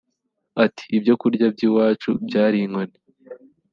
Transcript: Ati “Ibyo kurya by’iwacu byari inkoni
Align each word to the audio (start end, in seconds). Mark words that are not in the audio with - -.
Ati 0.65 0.83
“Ibyo 0.97 1.13
kurya 1.21 1.47
by’iwacu 1.53 2.09
byari 2.27 2.57
inkoni 2.65 2.97